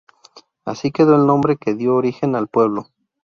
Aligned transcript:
Así 0.65 0.91
quedó 0.91 1.15
el 1.15 1.27
nombre 1.27 1.57
que 1.57 1.75
dio 1.75 1.93
origen 1.93 2.35
al 2.35 2.47
pueblo. 2.47 2.87